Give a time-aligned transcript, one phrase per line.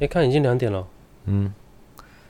[0.00, 0.84] 哎，看已经两点了。
[1.26, 1.54] 嗯，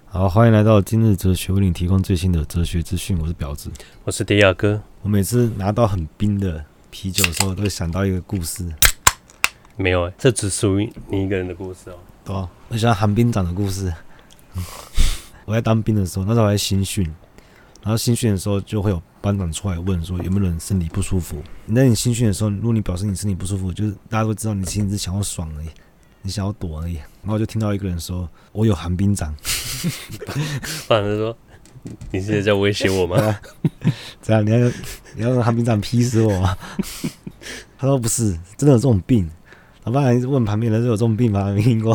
[0.05, 3.19] 好，欢迎来到今日哲学，为你提供最新的哲学资讯。
[3.19, 3.71] 我是表子，
[4.04, 4.83] 我是迪亚哥。
[5.01, 8.71] 我每次拿到很冰的啤酒的时候，都会想到一个故事。
[9.77, 11.95] 没有哎，这只属于你一个人的故事哦。
[12.22, 13.90] 对啊，我喜欢寒冰长的故事。
[15.46, 17.02] 我在当兵的时候，那时候我在新训，
[17.82, 21.42] 然后新训的时候就会有班长出来问说有没有人身体不舒服。
[21.64, 25.68] 那你新训的时候，如果你表示你身体不舒服，就是大家都知道你其实是想要爽而已，
[26.25, 26.96] 你想要躲而已。
[27.22, 29.32] 然后就听到一个人说：“我有寒冰掌。
[30.89, 31.36] ”反正说
[32.11, 33.39] ：“你现在在威胁我吗？
[34.21, 34.59] 这样你要
[35.15, 36.59] 你要用寒冰掌劈死我吗？”
[37.79, 39.31] 他说：“不是，真的有这种病。”
[39.84, 41.53] 老班长问旁边人：“说有这种病吗？
[41.55, 41.95] 没听过？”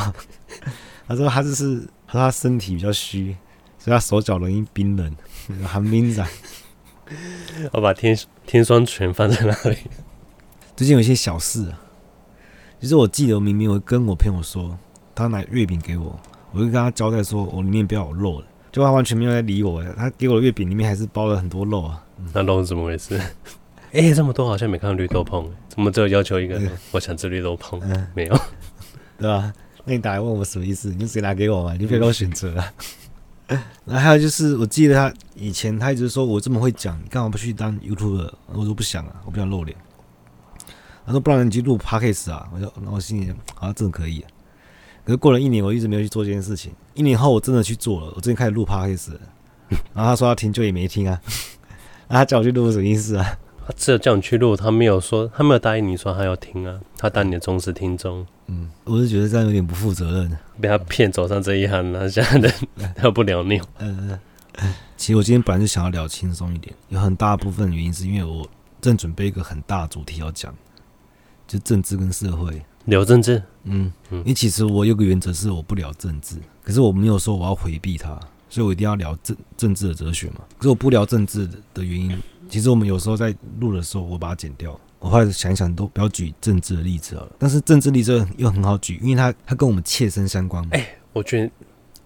[1.05, 3.37] 他说：“他就是。”他说他身体比较虚，
[3.77, 5.15] 所以他手脚容易冰冷，
[5.63, 6.27] 寒冰掌。
[7.71, 8.17] 我把天
[8.47, 9.77] 天霜拳放在那里。
[10.75, 11.79] 最近有一些小事啊，
[12.81, 14.77] 其实我记得我明明我跟我朋友说，
[15.13, 16.17] 他拿月饼给我，
[16.51, 22.03] 我就跟他交代说我里面不要有肉了，结果他完全没有在理我，他给我的月饼里面还是包了很多肉啊。
[22.33, 23.17] 那肉是怎么回事？
[23.91, 26.57] 哎、欸，这么多好像没看到绿豆椪，怎么只有要求一个？
[26.59, 28.39] 嗯、我想吃绿豆椪，嗯、没有，
[29.17, 29.51] 对吧？
[29.83, 30.89] 那你打来问我什么意思？
[30.89, 32.73] 你就直接拿给我嘛，你不要给我选择了。
[33.47, 38.31] 那、嗯、还有就是，我记得他以前他一直说我这么会讲，你干嘛不去当 YouTuber？
[38.53, 39.75] 我说不想啊，我不想露脸。
[41.05, 44.29] 他说不然你去录 Podcast 啊，我就然后我心里想好像真的可以、啊。
[45.05, 46.71] 可是过了一年，我一直没有去做这件事情。
[46.93, 49.19] 一年后我真的去做了，我最近开始录 Podcast 了。
[49.93, 51.19] 然后他说要听就也没听啊。
[52.07, 53.37] 那他叫我去录什么意思啊？
[53.67, 58.25] 他只有叫你去录，他没有说，他没有答应你说他要听啊，他当你的忠实听众。
[58.47, 62.53] 嗯，我是觉得这样有点不负责任，被他骗走上这一行了，现在人
[62.95, 63.63] 他不了尿。
[63.77, 64.17] 嗯
[64.57, 68.47] 嗯，其实我今天本来就想要聊轻松一点，有很大部分原因是因为我
[68.81, 70.51] 正准备一个很大的主题要讲，
[71.49, 72.61] 就政治跟社会。
[72.85, 73.43] 聊政治？
[73.65, 78.17] 嗯嗯，因为其实我有个原则是我不聊政治，可是我没有说我要回避它，
[78.49, 80.41] 所以我一定要聊政政治的哲学嘛。
[80.57, 82.17] 可是我不聊政治的原因。
[82.47, 84.79] 其实我们有时候在录的时候，我把它剪掉。
[84.99, 87.31] 我后来想一想，都不要举政治的例子好了。
[87.37, 90.63] 但是政治例子又很好举，因为它它跟我们切身相关。
[90.71, 91.51] 哎、欸，我觉得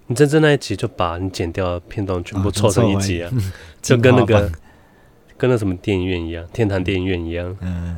[0.07, 4.51] 你真正那一集就把你剪掉的片段全部凑成一集啊，啊就跟那个
[5.37, 7.55] 跟那什么电影院一样，天堂电影院一样。
[7.61, 7.97] 嗯，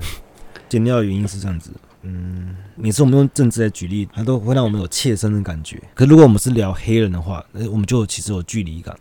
[0.75, 1.71] 剪掉的原因是这样子。
[2.01, 5.81] 嗯，每次我们用政治来举例，它都会让我们有切身的感觉。
[5.93, 8.93] 可是如果我们是聊黑人的话，那我们就其实有距离感。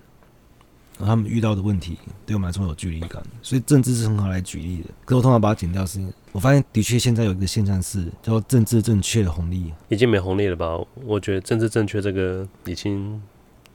[1.01, 4.91] 他们遇到的问题对我们来说有距离感，所以政治是很好来举例的。
[5.05, 10.79] 可是我通常把它剪掉，是因为我发现的确现在有一个现象是叫政治正确的红利，已经没红利了吧？
[11.05, 13.21] 我觉得政治正确这个已经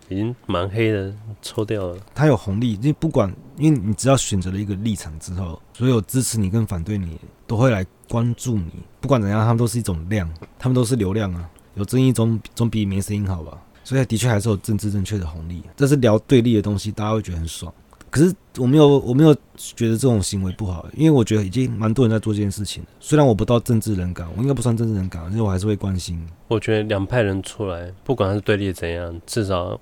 [0.07, 1.97] 已经蛮黑的，抽掉了。
[2.15, 8.71] 它有红利，因为不管，因为你只要选择了一个立场之后，所有支持你跟反对你都会来关注你。
[9.01, 10.29] 不管怎样，他们都是一种量，
[10.59, 11.49] 他们都是流量啊。
[11.73, 13.57] 有争议总总比没声音好吧？
[13.83, 17.73] 所以的确还是有政治正确的红利，这是聊对立的东西，大家会觉得很爽。
[18.11, 22.89] 可是我没有，我没有觉得这种行为不好，因为我觉得已经蛮多人在做这件事情了。
[22.99, 26.23] 虽然我不到政治人感，我应该不算政治人感，但是我还是会关心。
[26.47, 29.79] 我觉得两派人出来，不管是对立怎样，至少。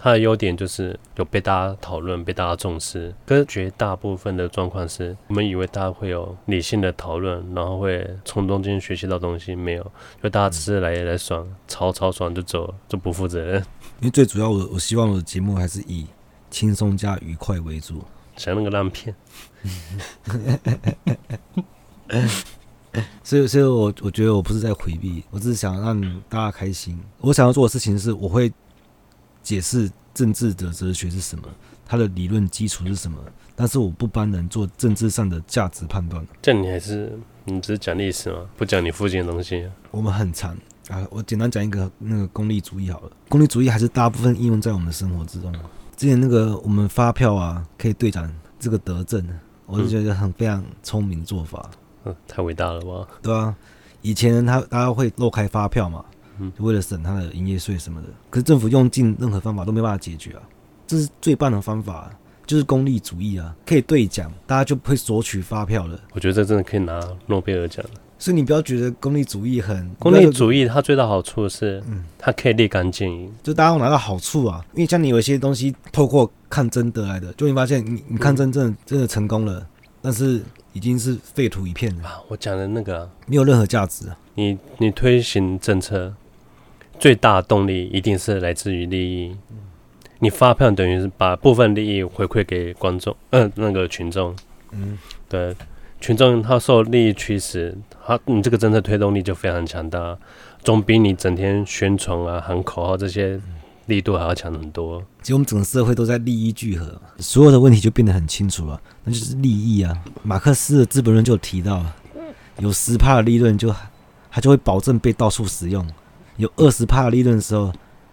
[0.00, 3.12] 它的优点就是有被大家讨论、被大家重视。
[3.26, 9.82] 可是绝大部分的状况是，我们以为大家会有理性的讨论，然后会从中间学习到东西，没有，
[10.22, 13.60] 就大家只是来来爽，超超爽就走了，就不负责任。
[13.98, 16.06] 因为最主要我，我我希望我的节目还是以
[16.48, 18.00] 轻松加愉快为主。
[18.36, 19.12] 想那个烂片，
[23.24, 26.96] 所以，所以我我觉得我不是在回避，我只是想让大家开心。
[27.18, 28.52] 我想要做的事情是，我会。
[29.48, 31.48] 解释政治的哲学是什么，
[31.86, 33.16] 它的理论基础是什么？
[33.56, 36.22] 但是我不帮人做政治上的价值判断。
[36.42, 38.40] 这你还是你只是讲历史吗？
[38.58, 39.66] 不讲你父亲的东西？
[39.90, 40.54] 我们很长
[40.90, 43.10] 啊，我简单讲一个那个功利主义好了。
[43.30, 45.50] 功利主义还是大部分应用在我们的生活之中。
[45.96, 48.30] 之前那个我们发票啊，可以兑奖
[48.60, 49.26] 这个德政，
[49.64, 51.70] 我就觉得很非常聪明做法。
[52.04, 53.08] 嗯，太伟大了吧？
[53.22, 53.56] 对啊，
[54.02, 56.04] 以前他大家会漏开发票嘛。
[56.56, 60.42] 就为了省他的营业税什么的，可是政府用尽任何方法都没办法解决啊！
[60.86, 62.10] 这是最棒的方法，
[62.46, 66.00] 就是功利主义啊，可以兑奖，大家就不会索取发票了。
[66.12, 67.84] 我觉得这真的可以拿诺贝尔奖。
[68.20, 74.64] 所以你不要觉得功利主义很功利主义，它最大好处是，嗯，它可以立竿见影，就大家会拿到好处啊。
[74.74, 79.64] 因为像你有一些东西透过抗争得来的，就会发现你你抗争真的真的成功了，
[80.02, 80.42] 但是
[80.72, 82.20] 已经是废土一片了啊！
[82.26, 84.18] 我讲的那个没有任何价值啊！
[84.34, 86.14] 你你推行政策。
[86.98, 89.36] 最大动力一定是来自于利益。
[90.18, 94.34] 你发票等于是把部分利益回馈给观众，嗯、那个群众。
[94.72, 94.98] 嗯，
[95.28, 95.54] 对。
[96.00, 100.16] 群众他受利益驱使，他你这个政策推动力就非常强大，
[100.62, 103.40] 总比你整天宣传啊、喊口号这些
[103.86, 105.02] 力度还要强很多。
[105.22, 109.92] 其实我们整个社会都在利益聚合，所有的问题就变得很清楚了，那就是利益啊。
[110.22, 111.84] 马克思的《资本论》就提到，
[112.58, 113.74] 有十帕的利润就
[114.30, 115.84] 他就会保证被到处使用，
[116.38, 117.72] 有二十帕利润的时候，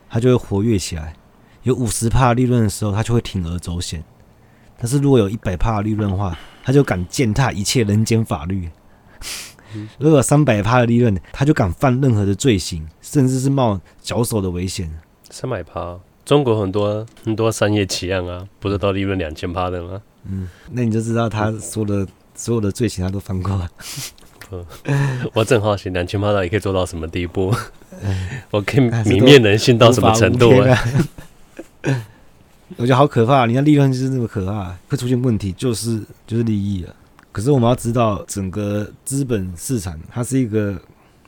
[0.09, 1.15] 他就会活跃起来，
[1.63, 4.03] 有五十帕利润的时候，他就会铤而走险。
[4.77, 8.69] 但是如果有一百帕利润的话，他就敢践踏一切人间法律；
[9.99, 14.91] 如果三百帕的利润，他就敢犯任何的罪行，甚至是冒绞首的危险。
[15.29, 20.01] 三百帕，中国很多很多商业奇案啊，不是都利润两千帕的吗？
[20.23, 23.69] 嗯，那你就知道他说的所有的罪行他都犯过了。
[25.33, 27.53] 我正好奇，两千趴到底可以做到什么地步？
[28.51, 30.77] 我可以泯灭人性到什么程度啊？
[32.77, 36.95] 我觉得好可怕，你看利润就是那么可怕，会出现问题就是就是利益了。
[37.31, 40.79] 可是我们要知道，整个资本市场它是一个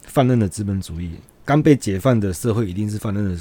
[0.04, 1.12] 泛滥的资本主义，
[1.46, 3.38] 刚被解放的社会一定是泛滥的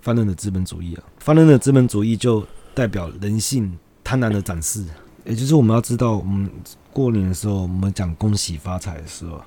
[0.00, 1.02] 泛滥的资本主义啊。
[1.18, 4.84] 泛滥的资本主义就代表人性贪婪的展示，
[5.30, 6.50] 也就是我们要知道，我们
[6.92, 9.40] 过年的时候，我们讲恭喜发财的时候，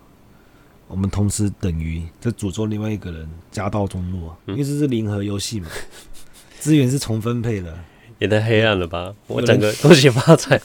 [0.88, 5.68] 我们同时等于在诅咒另外一个人家道中落，因为这是零和游戏嘛，
[6.58, 7.78] 资源是重分配的。
[8.20, 9.14] 也太黑暗了吧！
[9.28, 10.62] 我整个 恭喜发财，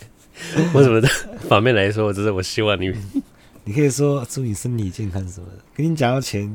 [0.72, 1.08] 我怎么的
[1.48, 2.92] 反面来说，我只是我希望你，
[3.64, 5.54] 你可以说祝你身体健康什么的。
[5.74, 6.54] 跟你讲到钱，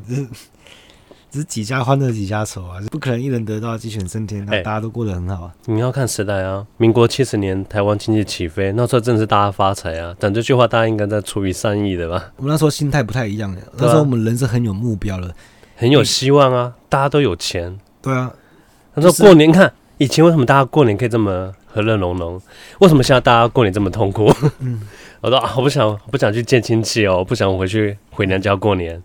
[1.33, 5.53] 只是几家欢乐几家愁啊，不可能一人得道鸡犬升天，那大家都过得很好啊。
[5.65, 10.15] 你要看时代啊，民国七十年台湾经济起飞，那时候正是大家发财啊。
[10.19, 12.31] 讲这句话，大家应该在出于善意的吧？
[12.37, 15.33] 我们那时候心态不太一样的，那时候我们人是很有目标的，
[15.75, 17.79] 很有希望啊，大家都有钱。
[17.99, 18.31] 对啊，
[18.93, 19.73] 他说过年看。
[19.97, 22.39] 以前为什么大家过年可以这么和乐融融？
[22.79, 24.29] 为什么现在大家过年这么痛苦？
[24.59, 24.81] 嗯、
[25.21, 29.01] 我说啊，我不想，我不想去见亲戚哦，我不想回去回娘家过年，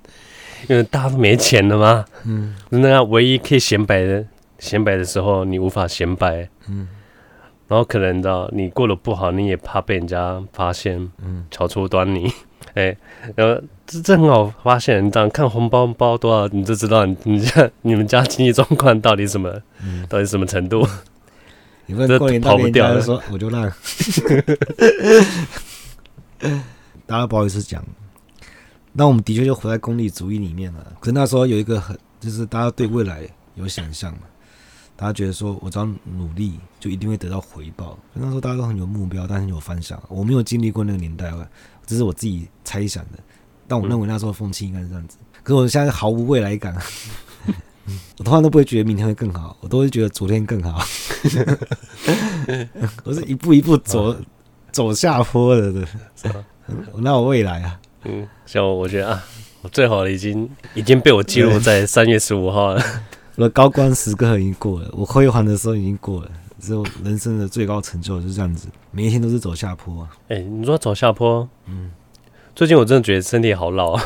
[0.67, 2.05] 因为大家都没钱了嘛。
[2.25, 4.25] 嗯，那样唯一可以显摆的
[4.59, 6.49] 显摆的时候，你无法显摆。
[6.69, 6.89] 嗯，
[7.69, 12.33] 然后可能你知道你过得不好，你也怕被人家发现，嗯，瞧出端倪。
[12.75, 12.97] 哎，
[13.35, 19.51] 然后这这很好发现，你这样看红包包多少，你就知道你你家你们家经济状况到底什么，
[19.83, 20.87] 嗯、到底什么程度。
[21.87, 23.73] 你问过年到别家说，我就烂，
[27.07, 27.83] 大家不好意思讲。
[28.93, 30.95] 那我们的确就活在功利主义里面了。
[31.01, 34.21] 可是那时候有一个很，就是大家对未来有想象嘛，
[34.97, 37.99] 大家觉得说我只要努力就一定会得到回报。
[38.13, 40.03] 那时候大家都很有目标，但很有方向。
[40.09, 41.49] 我没有经历过那个年代了。
[41.87, 43.19] 这是我自己猜想的，
[43.67, 45.17] 但我认为那时候风气应该是这样子。
[45.43, 46.77] 可是我现在毫无未来感，
[48.19, 50.85] 我通常都不会觉得明天会更好，我都会觉得昨天更好。
[53.05, 54.15] 我是一步一步走
[54.71, 55.87] 走下坡的，对，
[56.97, 57.81] 那我未来啊？
[58.05, 59.25] 嗯，像我，我觉得啊，
[59.63, 62.83] 我最好的已经已经被我记录在三月十五号了。
[63.37, 66.31] 我的高光时刻已经过了，我辉煌的时候已经过了。
[66.61, 70.03] 只有人生的最高成就就是这样子，每一天都是走下坡。
[70.29, 71.93] 哎、欸，你说走下坡，嗯，
[72.55, 74.03] 最近我真的觉得身体好老啊。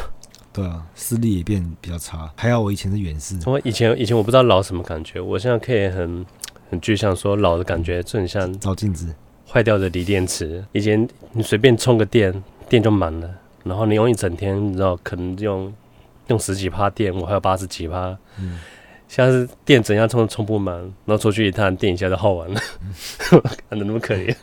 [0.53, 2.31] 对啊，视力也变比较差。
[2.37, 3.39] 还好我以前是远视。
[3.47, 6.27] 我以前以前我不知道老什么感觉，我现在可以很
[6.69, 9.15] 很具象说老的感觉，就很像照镜子，
[9.49, 10.63] 坏掉的锂电池。
[10.73, 13.31] 以前你随便充个电，电就满了，
[13.65, 15.73] 然后你用一整天，你知道可能用
[16.29, 18.17] 用十几趴电，我还有八十几趴。
[18.39, 18.59] 嗯。
[19.09, 22.59] 像是电怎样充都充不满，然后出去一趟电一下就耗完了，
[23.69, 24.35] 看的那么可怜，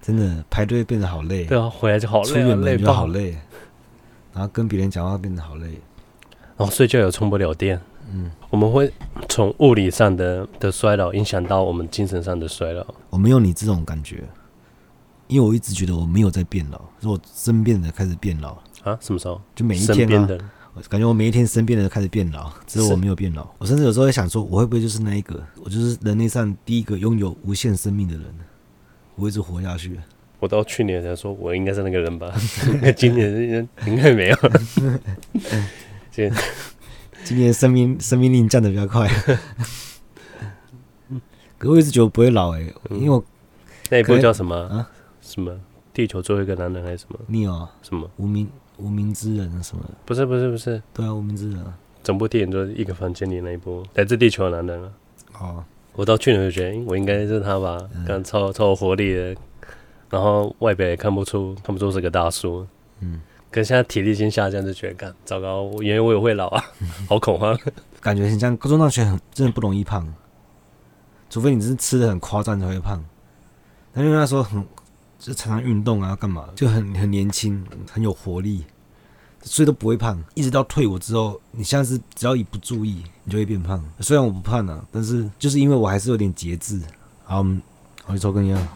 [0.00, 1.44] 真的排队变得好累。
[1.46, 3.36] 对啊，回来就好累，出远门就好累，
[4.32, 5.66] 然后跟别人讲话变得好累，
[6.56, 7.80] 然后睡觉也充不了电。
[8.12, 8.88] 嗯，我们会
[9.28, 12.86] 从物理上的的衰老影响到我们精神上的衰老。
[13.10, 14.22] 我没有你这种感觉，
[15.32, 18.98] 因为我一直觉得我没有在变老，是我身边的开始变老啊？
[19.00, 19.40] 什么时候？
[19.54, 20.28] 就每一天啊。
[20.74, 23.46] 我感觉我每一天身边的人开始变老，只是我没有变老。
[23.56, 25.42] 我甚至有时候会想说，我会不会就是那一个？
[25.64, 28.24] 我就是人类上第一个拥有无限生命的人，
[29.16, 29.98] 我一直活下去。
[30.38, 32.30] 我到去年才说，我应该是那个人吧？
[32.94, 34.36] 今年应该没有。
[36.10, 36.30] 今
[37.24, 39.08] 今年生命生命力降得比较快。
[41.56, 42.60] 可我一直觉得我不会老哎，
[42.90, 43.24] 因为我
[43.88, 44.90] 那一部叫什么啊？
[45.32, 45.52] 什么？
[45.94, 47.18] 地球最后一个男人还是什么？
[47.26, 48.10] 你哦，什么？
[48.16, 48.48] 无名。
[48.78, 49.90] 无名之人什么的？
[50.06, 54.92] 不是不是不是，对啊，无名之人啊，整部电影就是一个房间里那一部来自地球的男人啊。
[55.38, 59.36] 哦，我到去年就觉得，我应该是他吧，刚、嗯、超超有活力的，
[60.08, 62.66] 然后外表也看不出看不出是个大叔。
[63.00, 63.20] 嗯，
[63.50, 66.64] 可是现在体力先下降，就觉得，干糟糕，因为我也会老啊，
[67.08, 67.56] 好恐慌。
[68.00, 70.12] 感觉很像高中大学很真的不容易胖，
[71.28, 73.04] 除非你是吃的很夸张才会胖。
[73.92, 74.64] 但因为那时候很
[75.22, 78.64] 就常常运动啊，干嘛就很很年轻，很有活力，
[79.42, 80.20] 所以都不会胖。
[80.34, 83.82] 一直到退伍之后，你像是只要一不注意，你就会变胖。
[84.00, 86.80] 虽然我不胖啊，但是就是因为我还是有点节制。
[87.22, 87.62] 好，我们
[88.04, 88.68] 回去抽根烟。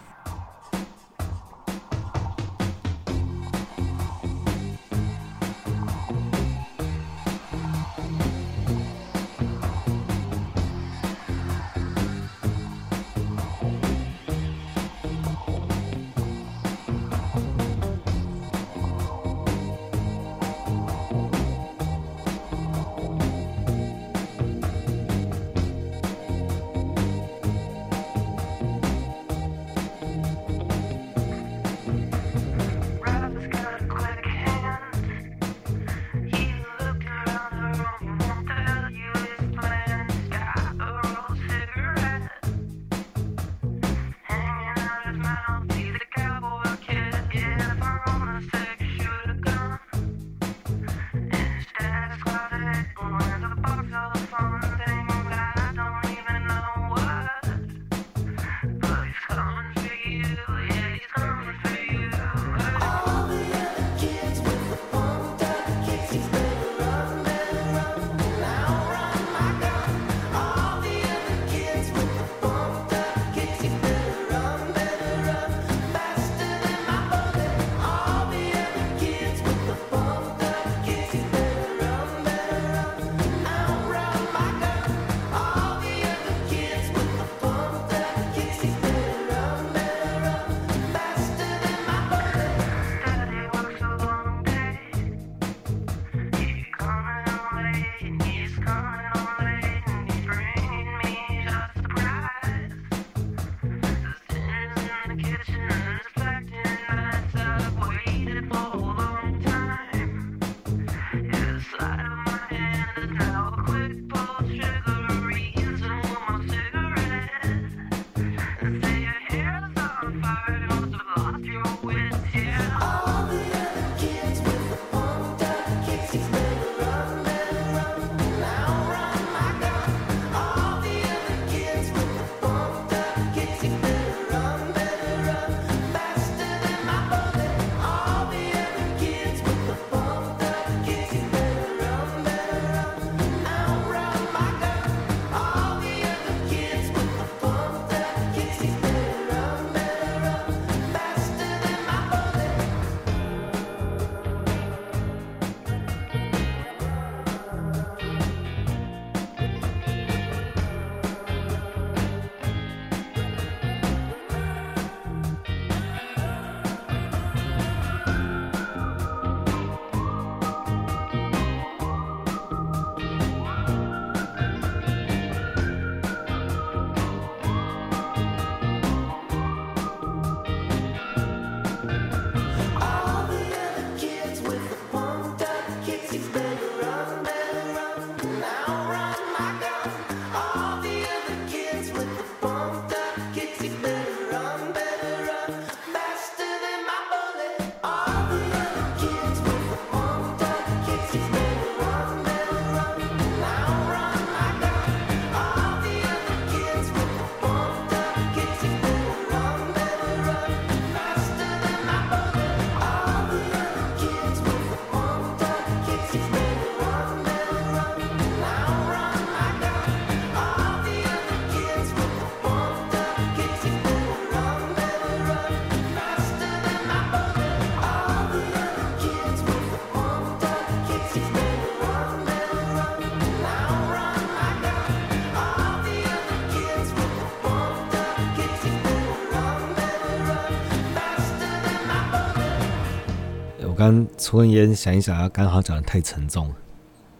[243.86, 246.56] 刚抽根烟，想一想啊，刚好讲的太沉重了。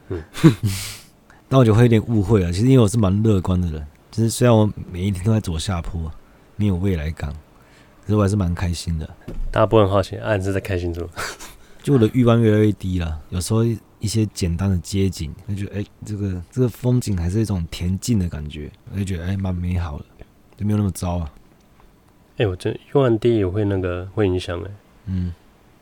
[0.08, 0.22] 嗯，
[1.48, 2.52] 但我就会有点误会了。
[2.52, 6.10] 其实因为我是蛮乐观的人，就是虽然我每一天都在走下坡，
[6.56, 7.30] 没有未来感，
[8.04, 9.08] 可是我还是蛮开心的。
[9.52, 11.08] 大家不很好奇，啊，你是在开心什么？
[11.82, 13.20] 就我的欲望越来越低了。
[13.28, 13.64] 有时候
[14.00, 20.04] 一些简单的街景，就觉得哎，这个这个风景还是一种恬静的感觉，我就觉得哎，蛮美好的，
[20.56, 21.32] 就没有那么糟啊。
[22.38, 24.70] 哎，我这欲望低也会那个会影响哎。
[25.06, 25.32] 嗯。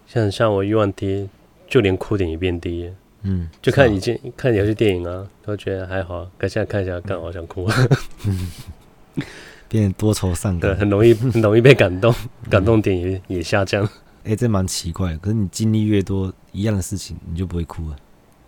[0.07, 1.29] 像像我欲望低，
[1.67, 2.91] 就连哭点也变低。
[3.23, 7.67] 嗯，就看以前看有些电影啊，都觉得还好，可现在看一下更好想哭。
[9.67, 12.15] 变得多愁善感，对，很容易很容易被感动，
[12.51, 13.83] 感动点也也下降。
[14.25, 15.19] 哎、欸，这蛮奇怪的。
[15.19, 17.97] 可是你经历越多一样的事情，你就不会哭了，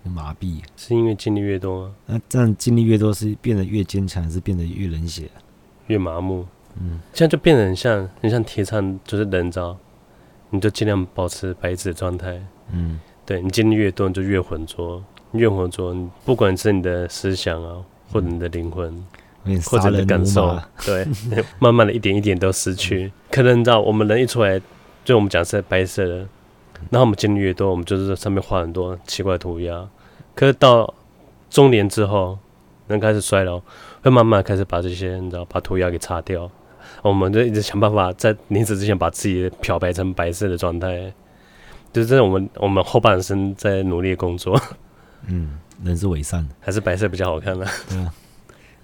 [0.05, 0.61] 麻痹。
[0.77, 1.95] 是因为经历越多吗？
[2.07, 5.29] 那这样经历越多是变得越坚强，还是变得越冷血？
[5.87, 6.47] 越麻木。
[6.79, 9.77] 嗯，这样就变得很像很像提倡就是人造，
[10.51, 12.41] 你就尽量保持白纸的状态。
[12.73, 15.97] 嗯，对你经历越多，你就越浑浊，越浑浊。
[16.25, 17.77] 不管是你的思想啊，
[18.13, 19.05] 或者你的灵魂，
[19.45, 21.07] 嗯、或者你的感受，对，
[21.59, 23.05] 慢慢的一点一点都失去。
[23.05, 24.61] 嗯、可能你知道，我们人一出来。
[25.05, 26.17] 就我们讲是白色的，
[26.91, 29.89] 然后我们经历越多，我们就是在上面画很多奇怪的涂鸦。
[30.35, 30.93] 可是到
[31.49, 32.37] 中年之后，
[32.89, 33.63] 人开始衰老，
[34.03, 36.51] 会慢慢开始把这些你知道把涂鸦给擦掉。
[37.09, 41.13] 我们就一直想办法在临死之前把自己漂白成白色的状态。
[41.93, 44.61] 就是这我们我们后半生在努力的工作。
[45.29, 47.67] 嗯，人是伪善的，还是白色比较好看呢？
[47.89, 48.13] 对啊。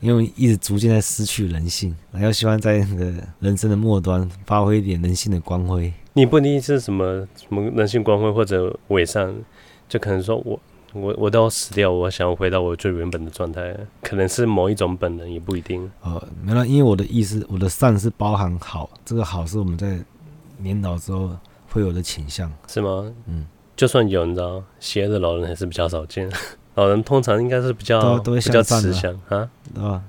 [0.01, 5.93] 因为一直逐渐在失去人性，然后希望在那个人生的末端发挥一点人性的光辉。
[6.15, 9.33] 你不一定是什么什么人性光辉或者伪善，
[9.89, 10.59] 就可能说我
[10.93, 15.91] 我我都要死掉，我想回到我最原本的状态，可能是某一种本能，也不一定。
[16.03, 19.99] 哦，没了，因为我的意思，我的善是包含好，这个好是我们在
[20.59, 21.31] 年老之后
[21.71, 23.13] 会有的倾向，是吗？
[23.27, 26.31] 嗯，就算有，你知道，邪恶的老人还是比较少见。
[26.75, 30.03] 老人通常应该是比较都都会向善的啊，对吧？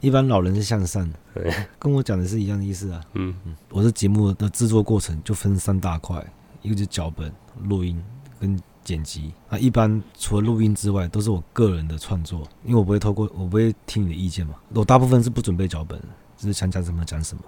[0.00, 3.00] 一般老人是向善的，跟我讲的是一样的意思啊。
[3.14, 6.24] 嗯嗯，我的节目的制作过程就分三大块，
[6.60, 7.32] 一个就是脚本、
[7.68, 8.00] 录音
[8.38, 9.32] 跟剪辑。
[9.48, 14.54] 啊，一般除了录音之外，都是我个人的创作，因为我不会透过，我不会听你的意见嘛。
[14.74, 16.00] 我大部分是不准备脚本，
[16.36, 17.42] 只是想讲什么讲什么。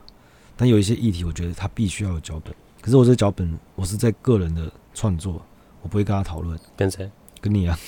[0.57, 2.55] 但有一些议题，我觉得他必须要有脚本。
[2.81, 5.43] 可是我这脚本，我是在个人的创作，
[5.83, 6.59] 我不会跟他讨论。
[6.77, 7.11] 跟谁？
[7.39, 7.79] 跟你啊，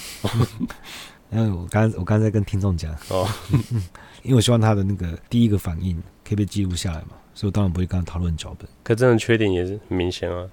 [1.31, 3.27] 因 为我刚我刚才跟听众讲哦，
[4.23, 8.69] 因为我希望他的那个第一个反应可以被记录下来嘛，所以我当然不会跟他讨论脚本。
[8.85, 10.47] 可这种缺点也是很明显啊，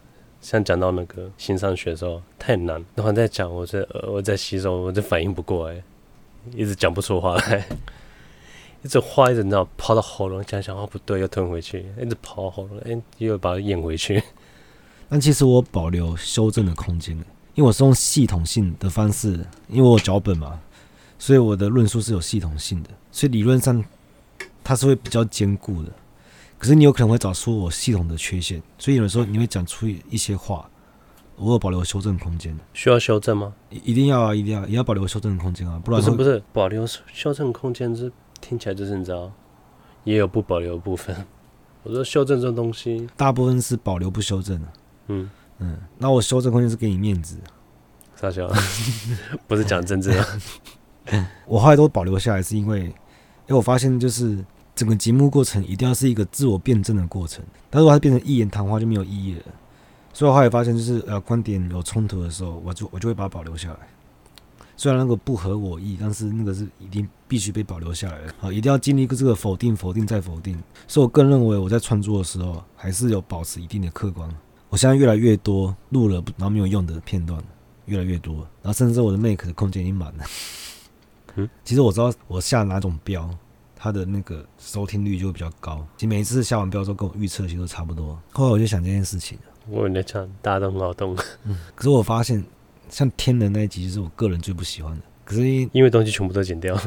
[0.45, 5.81] 像讲到那个新上学的时候太难，然后在讲我在我在吸收，我就反应不过来，
[6.53, 7.67] 一直讲不出话来，
[8.83, 14.21] 一直话一直你知道跑到喉咙，讲讲话不对又吞回去，一直跑到喉咙，哎又把它咽回去。
[15.09, 17.17] 但其实我保留修正的空间。
[17.55, 20.59] 因为我是用系统性的方式，因为我有脚本嘛，
[21.17, 23.83] 所以我的论述是有系统性的，所以理论上
[24.63, 25.89] 它是会比较坚固的。
[26.57, 30.69] 可是你有可能会找出我系统的缺陷，所以有的时候你会讲出一些话，
[31.35, 32.57] 我有保留修正空间。
[32.73, 33.53] 需要修正吗？
[33.69, 39.31] 一定要啊，一定要也要保留修正空间啊，不然不是不是保留修正空间是听起来就是你知道，
[40.03, 41.15] 也有不保留的部分。
[41.83, 44.67] 我说修正这种东西，大部分是保留不修正的，
[45.07, 45.29] 嗯。
[45.59, 47.37] 嗯，那我修正空间是给你面子，
[48.15, 48.45] 傻笑，
[49.47, 50.27] 不是讲政治啊。
[51.47, 52.91] 我后来都保留下来，是因为，因
[53.49, 54.43] 为我发现就是
[54.75, 59.43] 整个节目过程一定要是一个自我辩证的过程，但是如果它变成一言堂话就没有意义了。
[60.13, 63.79] 所以我后来发现，就是呃观点有冲突的时候，我就我就会把它保留下来。
[64.77, 68.33] 虽然那个不合我意，但是那个是一定必须被保留下来的。
[68.37, 70.61] 好，一定要经历一个这个否定、否定再否定。
[70.87, 74.29] 所以我更认为我在创作的时候，还是有保持一定的客观。
[74.69, 77.41] 我现在越来越多录了然后没有用的片段，
[77.85, 80.25] 越来越多，然后甚至我的 Make 的空间已经满了。
[81.35, 83.29] 嗯，其实我知道我下哪种标，
[83.85, 85.85] 它的那个收听率就会比较高。
[85.95, 88.19] 其实每一次下完标之后，跟我预测其实都差不多。
[88.31, 89.37] 后来我就想这件事情，
[89.69, 91.15] 我在想大家都很好动。
[91.43, 92.43] 嗯，可是我发现
[92.89, 95.03] 像天人那一集就是我个人最不喜欢的。
[95.23, 96.81] 可是因为东西全部都剪掉了。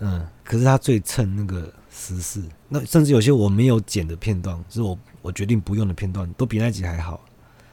[0.00, 4.98] 嗯，可是他最衬那个时事，那甚至有些我没有剪的片段，是我。
[5.24, 7.18] 我决定不用的片段都比那集还好，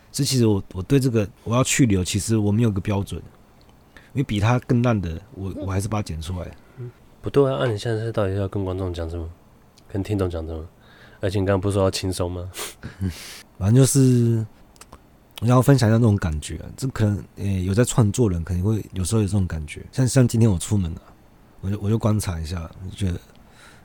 [0.10, 3.22] 所以其实我我对这个我要去留，其实我没有个标准，
[4.14, 6.50] 因为比他更烂的，我我还是把它剪出来。
[7.22, 9.28] 不对啊，那你现在是到底要跟观众讲什么，
[9.92, 10.66] 跟听众讲什么？
[11.20, 12.50] 而且你刚刚不是说要轻松吗？
[13.60, 14.44] 反正就是
[15.42, 21.02] 我要分享一下那种感觉，这可能诶、有在创作人可能会有时候有这种感觉，像像今天我出门了，
[21.62, 23.20] 我就我就观察一下，就觉得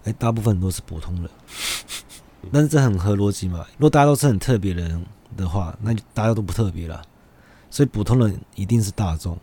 [0.04, 1.30] 哎、大部分都是普通人。
[2.52, 3.66] 但是这很合逻辑嘛？
[3.72, 5.04] 如果大家都是很特别的人
[5.36, 7.02] 的话，那就大家都不特别了。
[7.68, 9.36] 所以普通人一定是大众，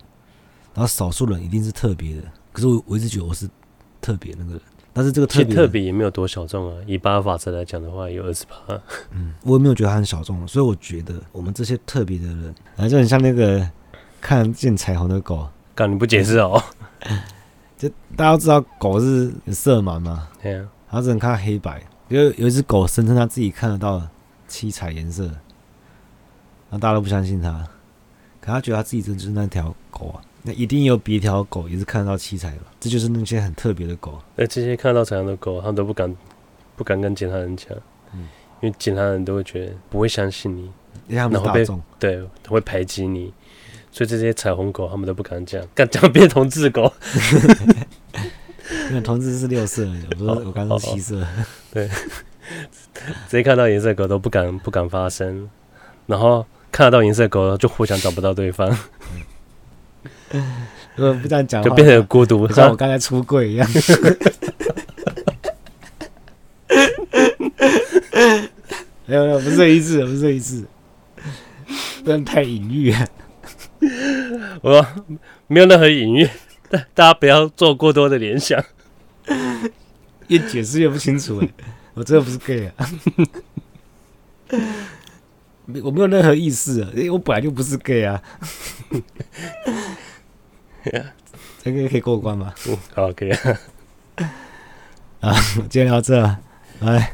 [0.74, 2.24] 然后少数人一定是特别的。
[2.52, 3.48] 可是我我一直觉得我是
[4.04, 4.62] 特别那个人。
[4.96, 6.76] 但是这个特别特别也没有多小众啊。
[6.86, 8.80] 以八法则来讲的话，有二十八。
[9.10, 10.48] 嗯，我也没有觉得他很小众。
[10.48, 13.68] 所以我觉得我们这些特别的人，啊，就很像那个
[14.22, 15.48] 看见彩虹的狗。
[15.74, 16.62] 刚你不解释哦？
[17.76, 20.28] 就大家都知道狗是色盲嘛？
[20.42, 20.68] 对啊。
[20.92, 21.82] 他只能看黑白。
[22.10, 24.00] 有有一只狗声称他自己看得到
[24.48, 25.34] 七彩颜色，然
[26.74, 27.68] 后大家都不相信他，
[28.40, 34.22] 可他觉得他自己真的就是那条狗啊，那一定有别条狗也是看得到七彩的，这就是那些很特别的狗。
[34.36, 36.14] 那这些看得到彩虹的狗，他们都不敢
[36.76, 37.70] 不敢跟其他人讲，
[38.14, 38.28] 嗯，
[38.62, 40.64] 因为其他人都会觉得不会相信你，
[41.08, 43.34] 因为他们是大众，对，会排挤你，
[43.90, 46.92] 所以这些彩虹狗他们都不敢讲，敢讲变同志狗。
[48.90, 55.50] 因为同志是六色的，我说我刚刚七色，哦哦，对，直接看到颜色狗都不敢不敢发声，
[56.06, 58.70] 然后看得到颜色狗就互相找不到对方。
[60.96, 63.68] 如果不这样讲，就变成孤独，像我刚才出柜一样。
[69.06, 70.66] 没有没有，不是这意思，不是这意思，
[72.04, 72.94] 不能太隐喻。
[74.62, 74.86] 我说
[75.48, 76.30] 没有任何隐喻，
[76.70, 78.64] 大大家不要做过多的联想。
[80.28, 81.50] 越解释越不清楚哎，
[81.94, 82.90] 我真的不是 gay 啊，
[85.84, 88.22] 我没有任何意思啊，因为我本来就不是 gay 啊。
[91.64, 92.54] 这个可以过关吗？
[92.68, 93.60] 嗯，好，可以啊。
[95.22, 95.34] 啊，
[95.70, 96.22] 今天聊到这，
[96.80, 97.14] 拜。